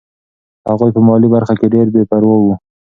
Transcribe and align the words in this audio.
هغوی 0.69 0.89
په 0.95 1.01
مالي 1.07 1.27
برخه 1.35 1.53
کې 1.59 1.71
ډېر 1.73 1.87
بې 1.93 2.01
پروا 2.09 2.35
وو. 2.39 2.53